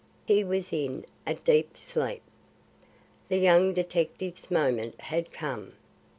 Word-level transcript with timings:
He 0.25 0.43
was 0.43 0.73
in 0.73 1.05
a 1.27 1.35
deep 1.35 1.77
sleep. 1.77 2.23
The 3.27 3.37
young 3.37 3.71
detective's 3.75 4.49
moment 4.49 4.99
had 5.01 5.31
come. 5.31 5.73